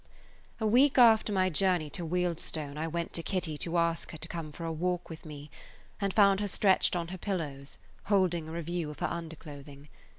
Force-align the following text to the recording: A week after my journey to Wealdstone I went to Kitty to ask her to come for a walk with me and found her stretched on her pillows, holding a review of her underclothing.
A 0.59 0.65
week 0.65 0.97
after 0.97 1.31
my 1.31 1.51
journey 1.51 1.87
to 1.91 2.03
Wealdstone 2.03 2.75
I 2.75 2.87
went 2.87 3.13
to 3.13 3.21
Kitty 3.21 3.55
to 3.59 3.77
ask 3.77 4.09
her 4.09 4.17
to 4.17 4.27
come 4.27 4.51
for 4.51 4.65
a 4.65 4.71
walk 4.71 5.11
with 5.11 5.27
me 5.27 5.51
and 5.99 6.11
found 6.11 6.39
her 6.39 6.47
stretched 6.47 6.95
on 6.95 7.09
her 7.09 7.19
pillows, 7.19 7.77
holding 8.05 8.49
a 8.49 8.51
review 8.51 8.89
of 8.89 8.97
her 9.01 9.11
underclothing. 9.11 9.89